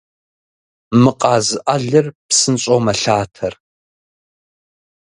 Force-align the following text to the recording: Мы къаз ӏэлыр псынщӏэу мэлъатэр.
Мы 1.01 1.11
къаз 1.19 1.47
ӏэлыр 1.65 2.05
псынщӏэу 2.27 2.79
мэлъатэр. 2.85 3.53